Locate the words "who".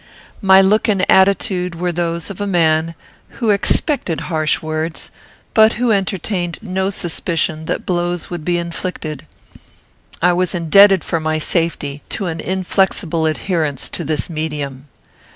3.37-3.51, 5.73-5.91